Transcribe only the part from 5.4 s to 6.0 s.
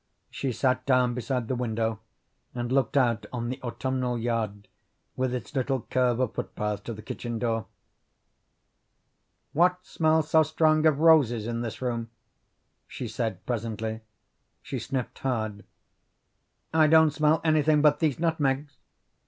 little